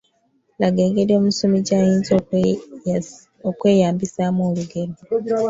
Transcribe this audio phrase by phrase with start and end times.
[0.61, 2.13] Laga engeri omusomi gy’ayinza
[3.49, 4.93] okweyambisaamu olugero.